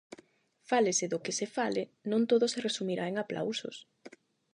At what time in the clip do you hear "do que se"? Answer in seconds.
1.11-1.47